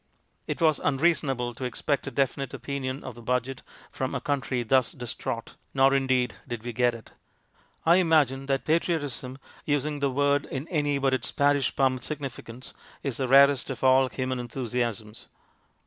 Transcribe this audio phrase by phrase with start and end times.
[0.47, 3.61] It was unreasonable to ex pect a definite opinion of the Budget
[3.91, 7.11] from a country thus distraught; nor, indeed, did we get it.
[7.85, 13.17] I imagine that patriotism, using the word in any but its parish pump significance^ is
[13.17, 15.27] the rarest of all human enthusiasms.